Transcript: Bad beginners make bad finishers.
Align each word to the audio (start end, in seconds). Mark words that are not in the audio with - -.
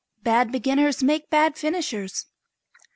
Bad 0.23 0.51
beginners 0.51 1.03
make 1.03 1.29
bad 1.29 1.55
finishers. 1.55 2.25